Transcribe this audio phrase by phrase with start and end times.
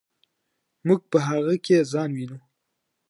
[0.87, 2.37] موږ په هغه کې ځان وینو.